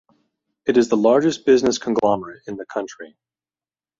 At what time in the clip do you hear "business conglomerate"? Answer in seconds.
1.45-2.41